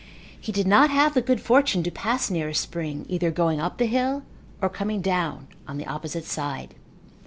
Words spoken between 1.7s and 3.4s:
to pass near a spring either